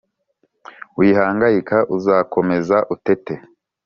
[0.97, 3.43] Wihangayika, uzakomeza uteteee